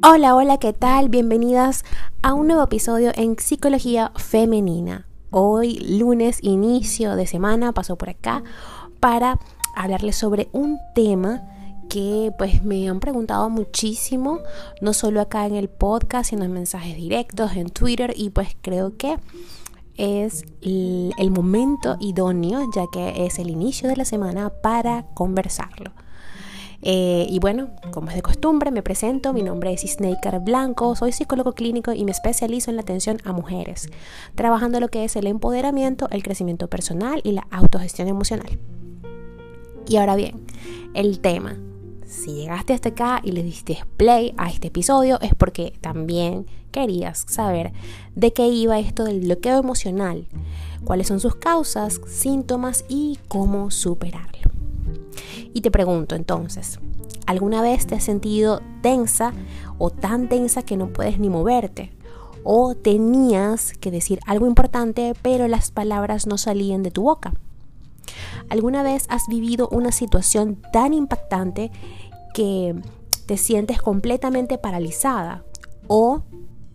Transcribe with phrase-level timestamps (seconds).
[0.00, 1.08] Hola, hola, ¿qué tal?
[1.08, 1.84] Bienvenidas
[2.22, 5.08] a un nuevo episodio en Psicología Femenina.
[5.32, 8.44] Hoy, lunes, inicio de semana, paso por acá
[9.00, 9.40] para
[9.74, 11.42] hablarles sobre un tema
[11.90, 14.38] que pues me han preguntado muchísimo,
[14.80, 18.96] no solo acá en el podcast, sino en mensajes directos, en Twitter y pues creo
[18.96, 19.18] que
[19.96, 25.90] es el momento idóneo, ya que es el inicio de la semana, para conversarlo.
[26.82, 29.32] Eh, y bueno, como es de costumbre, me presento.
[29.32, 33.32] Mi nombre es Isneikar Blanco, soy psicólogo clínico y me especializo en la atención a
[33.32, 33.88] mujeres,
[34.34, 38.58] trabajando lo que es el empoderamiento, el crecimiento personal y la autogestión emocional.
[39.88, 40.44] Y ahora bien,
[40.94, 41.56] el tema.
[42.06, 47.26] Si llegaste hasta acá y le diste play a este episodio es porque también querías
[47.28, 47.72] saber
[48.14, 50.26] de qué iba esto del bloqueo emocional,
[50.84, 54.37] cuáles son sus causas, síntomas y cómo superarlo.
[55.52, 56.78] Y te pregunto entonces,
[57.26, 59.32] ¿alguna vez te has sentido tensa
[59.78, 61.92] o tan tensa que no puedes ni moverte?
[62.44, 67.34] ¿O tenías que decir algo importante pero las palabras no salían de tu boca?
[68.48, 71.70] ¿Alguna vez has vivido una situación tan impactante
[72.32, 72.74] que
[73.26, 75.44] te sientes completamente paralizada?
[75.86, 76.22] ¿O,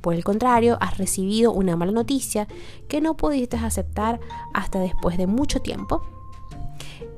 [0.00, 2.46] por el contrario, has recibido una mala noticia
[2.88, 4.20] que no pudiste aceptar
[4.54, 6.02] hasta después de mucho tiempo?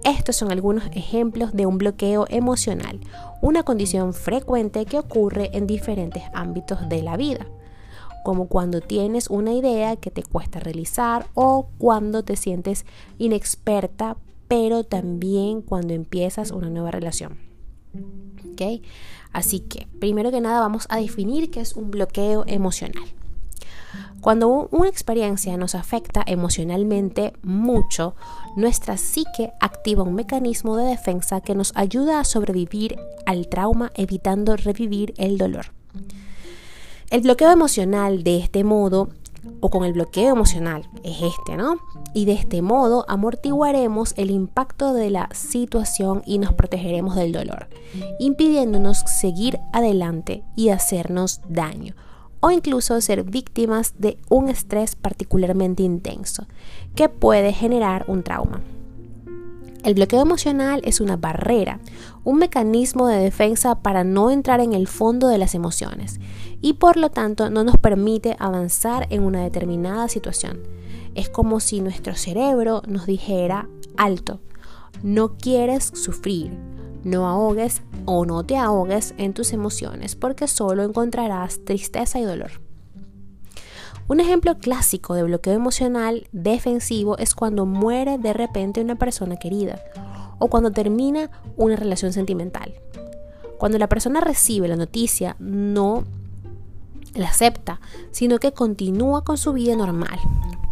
[0.05, 3.01] Estos son algunos ejemplos de un bloqueo emocional,
[3.41, 7.47] una condición frecuente que ocurre en diferentes ámbitos de la vida,
[8.25, 12.87] como cuando tienes una idea que te cuesta realizar o cuando te sientes
[13.19, 14.17] inexperta,
[14.49, 17.49] pero también cuando empiezas una nueva relación.
[19.33, 23.05] Así que, primero que nada, vamos a definir qué es un bloqueo emocional.
[24.21, 28.17] Cuando una experiencia nos afecta emocionalmente mucho,
[28.57, 34.57] nuestra psique activa un mecanismo de defensa que nos ayuda a sobrevivir al trauma evitando
[34.57, 35.67] revivir el dolor.
[37.11, 39.11] El bloqueo emocional de este modo
[39.61, 41.77] o con el bloqueo emocional es este, ¿no?
[42.13, 47.69] Y de este modo amortiguaremos el impacto de la situación y nos protegeremos del dolor,
[48.19, 51.95] impidiéndonos seguir adelante y hacernos daño
[52.41, 56.47] o incluso ser víctimas de un estrés particularmente intenso
[56.95, 58.61] que puede generar un trauma.
[59.85, 61.81] El bloqueo emocional es una barrera,
[62.25, 66.19] un mecanismo de defensa para no entrar en el fondo de las emociones
[66.61, 70.61] y por lo tanto no nos permite avanzar en una determinada situación.
[71.15, 74.41] Es como si nuestro cerebro nos dijera, alto,
[75.03, 76.53] no quieres sufrir,
[77.05, 82.51] no ahogues o no te ahogues en tus emociones porque solo encontrarás tristeza y dolor.
[84.09, 89.81] Un ejemplo clásico de bloqueo emocional defensivo es cuando muere de repente una persona querida
[90.39, 92.75] o cuando termina una relación sentimental.
[93.59, 96.05] Cuando la persona recibe la noticia no
[97.15, 97.81] la acepta,
[98.11, 100.19] sino que continúa con su vida normal,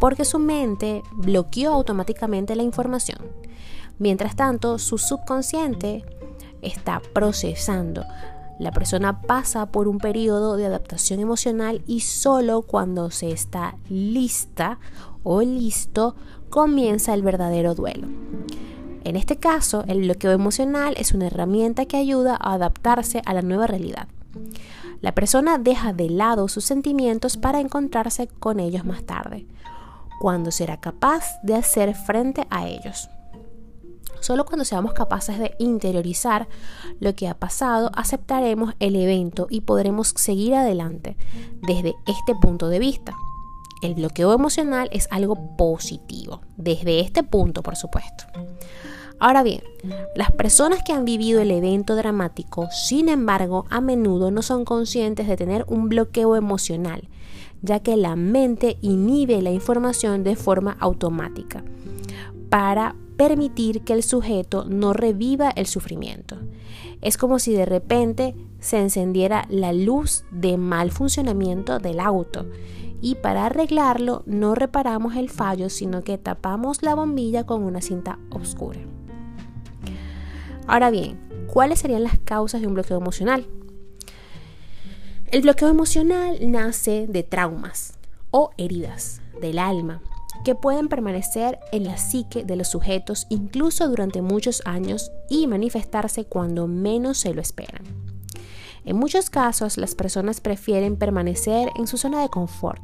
[0.00, 3.18] porque su mente bloqueó automáticamente la información.
[3.98, 6.04] Mientras tanto, su subconsciente
[6.62, 8.04] está procesando.
[8.58, 14.78] La persona pasa por un periodo de adaptación emocional y solo cuando se está lista
[15.22, 16.16] o listo
[16.48, 18.08] comienza el verdadero duelo.
[19.04, 23.42] En este caso, el bloqueo emocional es una herramienta que ayuda a adaptarse a la
[23.42, 24.08] nueva realidad.
[25.00, 29.46] La persona deja de lado sus sentimientos para encontrarse con ellos más tarde,
[30.18, 33.08] cuando será capaz de hacer frente a ellos.
[34.26, 36.48] Solo cuando seamos capaces de interiorizar
[36.98, 41.16] lo que ha pasado, aceptaremos el evento y podremos seguir adelante
[41.62, 43.14] desde este punto de vista.
[43.82, 48.24] El bloqueo emocional es algo positivo, desde este punto, por supuesto.
[49.20, 49.62] Ahora bien,
[50.16, 55.28] las personas que han vivido el evento dramático, sin embargo, a menudo no son conscientes
[55.28, 57.08] de tener un bloqueo emocional,
[57.62, 61.62] ya que la mente inhibe la información de forma automática
[62.50, 66.38] para permitir que el sujeto no reviva el sufrimiento.
[67.00, 72.46] Es como si de repente se encendiera la luz de mal funcionamiento del auto
[73.00, 78.18] y para arreglarlo no reparamos el fallo sino que tapamos la bombilla con una cinta
[78.30, 78.80] oscura.
[80.66, 81.18] Ahora bien,
[81.52, 83.46] ¿cuáles serían las causas de un bloqueo emocional?
[85.30, 87.94] El bloqueo emocional nace de traumas
[88.30, 90.00] o heridas del alma
[90.46, 96.24] que pueden permanecer en la psique de los sujetos incluso durante muchos años y manifestarse
[96.24, 97.82] cuando menos se lo esperan.
[98.84, 102.80] En muchos casos las personas prefieren permanecer en su zona de confort,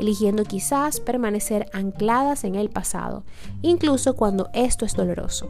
[0.00, 3.22] eligiendo quizás permanecer ancladas en el pasado,
[3.62, 5.48] incluso cuando esto es doloroso,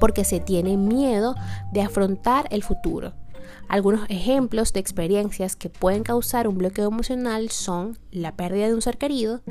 [0.00, 1.34] porque se tiene miedo
[1.72, 3.12] de afrontar el futuro,
[3.68, 8.82] Algunos ejemplos de experiencias que pueden causar un bloqueo emocional son la pérdida de un
[8.82, 9.42] ser querido,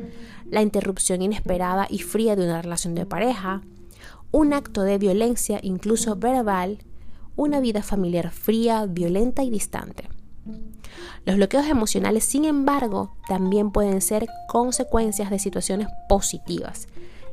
[0.50, 3.62] la interrupción inesperada y fría de una relación de pareja,
[4.32, 6.80] un acto de violencia incluso verbal,
[7.36, 10.10] una vida familiar fría, violenta y distante.
[11.26, 16.88] Los bloqueos emocionales, sin embargo, también pueden ser consecuencias de situaciones positivas,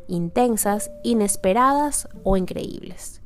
[0.08, 3.22] intensas, inesperadas o increíbles.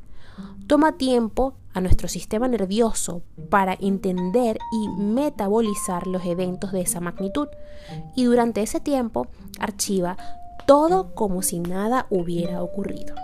[0.69, 7.49] Toma tiempo a nuestro sistema nervioso para entender y metabolizar los eventos de esa magnitud
[8.15, 9.29] y durante ese tiempo
[9.59, 10.19] archiva
[10.67, 13.15] todo como si nada hubiera ocurrido.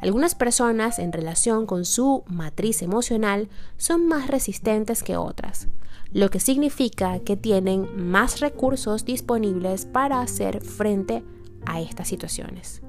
[0.00, 5.68] Algunas personas en relación con su matriz emocional son más resistentes que otras,
[6.12, 11.22] lo que significa que tienen más recursos disponibles para hacer frente
[11.66, 12.82] a estas situaciones.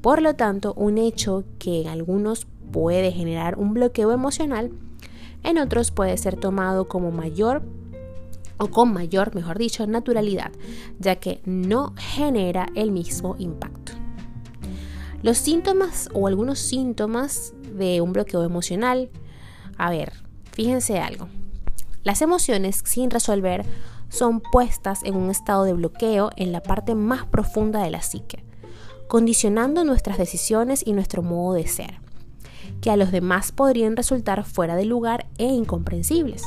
[0.00, 4.70] Por lo tanto, un hecho que en algunos puede generar un bloqueo emocional,
[5.42, 7.62] en otros puede ser tomado como mayor
[8.56, 10.52] o con mayor, mejor dicho, naturalidad,
[10.98, 13.92] ya que no genera el mismo impacto.
[15.22, 19.10] Los síntomas o algunos síntomas de un bloqueo emocional.
[19.78, 20.12] A ver,
[20.52, 21.28] fíjense algo.
[22.02, 23.64] Las emociones sin resolver
[24.10, 28.44] son puestas en un estado de bloqueo en la parte más profunda de la psique,
[29.08, 31.98] condicionando nuestras decisiones y nuestro modo de ser,
[32.84, 36.42] que a los demás podrían resultar fuera de lugar e incomprensibles.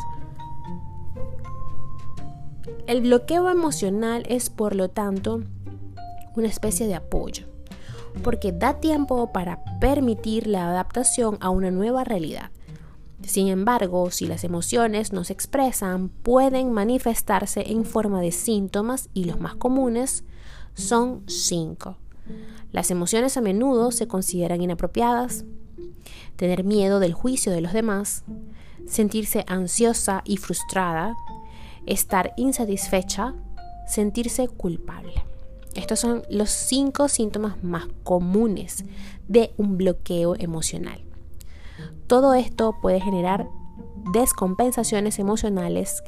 [2.86, 5.42] El bloqueo emocional es, por lo tanto,
[6.36, 7.48] una especie de apoyo
[8.22, 12.52] porque da tiempo para permitir la adaptación a una nueva realidad.
[13.24, 19.24] Sin embargo, si las emociones no se expresan, pueden manifestarse en forma de síntomas y
[19.26, 20.24] los más comunes
[20.76, 21.98] son cinco.
[22.72, 25.46] Las emociones a menudo se consideran inapropiadas,
[26.36, 28.24] tener miedo del juicio de los demás,
[28.88, 31.16] sentirse ansiosa y frustrada,
[31.86, 33.34] estar insatisfecha,
[33.88, 35.14] sentirse culpable.
[35.76, 38.84] Estos son los cinco síntomas más comunes
[39.28, 41.02] de un bloqueo emocional.
[42.08, 43.48] Todo esto puede generar
[44.14, 46.02] descompensaciones emocionales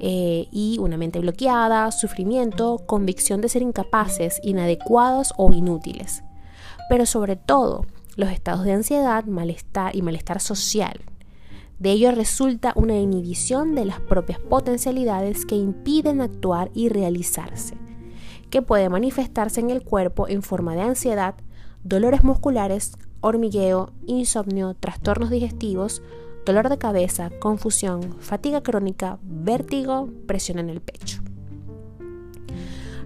[0.00, 6.22] eh, y una mente bloqueada, sufrimiento, convicción de ser incapaces, inadecuados o inútiles.
[6.88, 7.86] Pero sobre todo,
[8.16, 11.00] los estados de ansiedad, malestar y malestar social.
[11.78, 17.76] De ello resulta una inhibición de las propias potencialidades que impiden actuar y realizarse
[18.50, 21.34] que puede manifestarse en el cuerpo en forma de ansiedad,
[21.84, 26.02] dolores musculares, hormigueo, insomnio, trastornos digestivos,
[26.44, 31.22] dolor de cabeza, confusión, fatiga crónica, vértigo, presión en el pecho.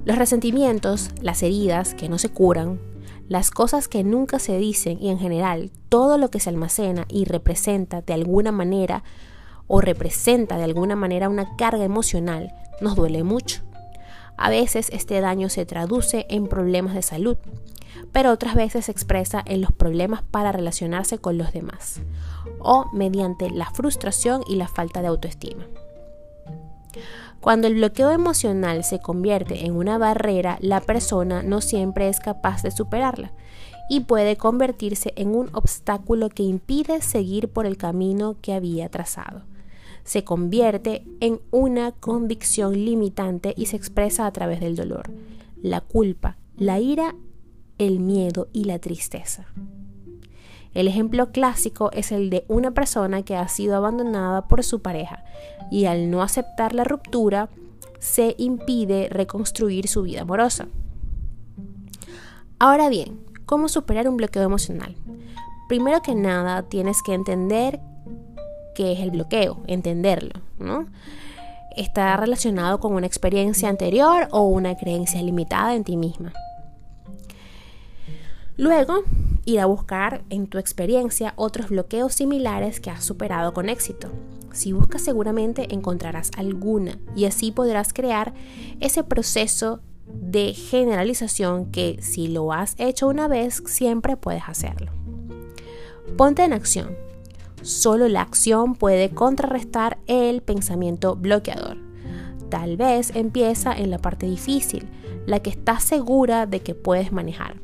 [0.04, 2.80] Los resentimientos, las heridas que no se curan,
[3.28, 7.24] las cosas que nunca se dicen y en general todo lo que se almacena y
[7.24, 9.02] representa de alguna manera
[9.66, 13.62] o representa de alguna manera una carga emocional nos duele mucho.
[14.36, 17.36] A veces este daño se traduce en problemas de salud,
[18.12, 22.00] pero otras veces se expresa en los problemas para relacionarse con los demás
[22.58, 25.66] o mediante la frustración y la falta de autoestima.
[27.44, 32.62] Cuando el bloqueo emocional se convierte en una barrera, la persona no siempre es capaz
[32.62, 33.32] de superarla
[33.90, 39.42] y puede convertirse en un obstáculo que impide seguir por el camino que había trazado
[40.04, 45.10] se convierte en una convicción limitante y se expresa a través del dolor,
[45.60, 47.16] la culpa, la ira,
[47.78, 49.46] el miedo y la tristeza.
[50.74, 55.24] El ejemplo clásico es el de una persona que ha sido abandonada por su pareja
[55.70, 57.48] y al no aceptar la ruptura
[58.00, 60.66] se impide reconstruir su vida amorosa.
[62.58, 64.96] Ahora bien, ¿cómo superar un bloqueo emocional?
[65.68, 67.80] Primero que nada, tienes que entender
[68.74, 70.86] qué es el bloqueo, entenderlo, ¿no?
[71.76, 76.32] Está relacionado con una experiencia anterior o una creencia limitada en ti misma.
[78.56, 79.02] Luego,
[79.44, 84.10] ir a buscar en tu experiencia otros bloqueos similares que has superado con éxito.
[84.52, 88.32] Si buscas seguramente encontrarás alguna y así podrás crear
[88.78, 94.92] ese proceso de generalización que si lo has hecho una vez siempre puedes hacerlo.
[96.16, 96.96] Ponte en acción.
[97.62, 101.78] Solo la acción puede contrarrestar el pensamiento bloqueador.
[102.50, 104.86] Tal vez empieza en la parte difícil,
[105.26, 107.56] la que estás segura de que puedes manejar.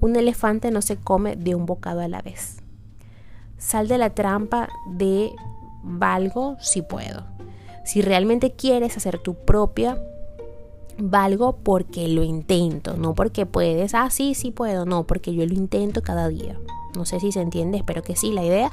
[0.00, 2.58] Un elefante no se come de un bocado a la vez.
[3.58, 5.32] Sal de la trampa de
[5.82, 7.24] valgo si puedo.
[7.84, 9.98] Si realmente quieres hacer tu propia,
[10.98, 15.54] valgo porque lo intento, no porque puedes, ah, sí, sí puedo, no, porque yo lo
[15.54, 16.58] intento cada día.
[16.96, 18.32] No sé si se entiende, espero que sí.
[18.32, 18.72] La idea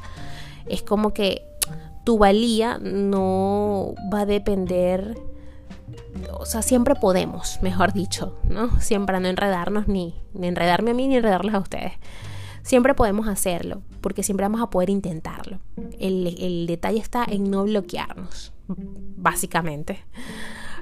[0.66, 1.46] es como que
[2.04, 5.18] tu valía no va a depender,
[6.32, 8.80] o sea, siempre podemos, mejor dicho, ¿no?
[8.80, 11.94] Siempre no enredarnos ni, ni enredarme a mí ni enredarles a ustedes.
[12.62, 15.60] Siempre podemos hacerlo, porque siempre vamos a poder intentarlo.
[16.00, 20.06] El, el detalle está en no bloquearnos, básicamente.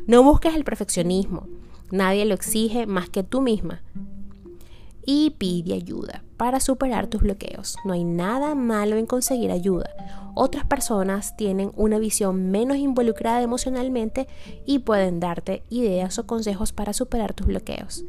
[0.05, 1.47] No busques el perfeccionismo,
[1.91, 3.81] nadie lo exige más que tú misma
[5.05, 7.77] y pide ayuda para superar tus bloqueos.
[7.85, 9.89] No hay nada malo en conseguir ayuda.
[10.33, 14.27] Otras personas tienen una visión menos involucrada emocionalmente
[14.65, 18.05] y pueden darte ideas o consejos para superar tus bloqueos.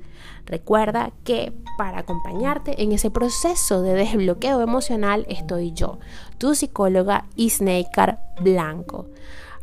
[0.47, 5.99] Recuerda que para acompañarte en ese proceso de desbloqueo emocional estoy yo,
[6.39, 9.07] tu psicóloga Isneikar Blanco.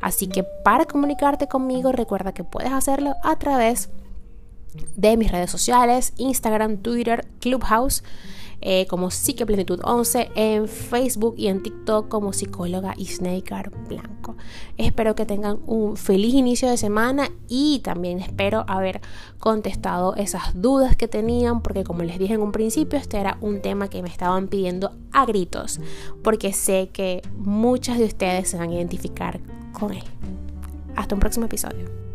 [0.01, 3.98] Así que para comunicarte conmigo recuerda que puedes hacerlo a través de
[4.95, 8.03] de mis redes sociales, Instagram, Twitter, Clubhouse,
[8.61, 14.35] eh, como Psiqueplenitud 11, en Facebook y en TikTok como psicóloga y Snaker Blanco.
[14.77, 18.99] Espero que tengan un feliz inicio de semana y también espero haber
[19.39, 23.61] contestado esas dudas que tenían, porque como les dije en un principio, este era un
[23.61, 25.79] tema que me estaban pidiendo a gritos,
[26.21, 29.39] porque sé que muchas de ustedes se van a identificar
[29.71, 30.03] con él.
[30.97, 32.08] Hasta un próximo episodio.